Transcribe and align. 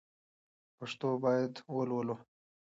پښتو 0.77 1.09
باید 1.23 1.53
ولولو 1.75 2.15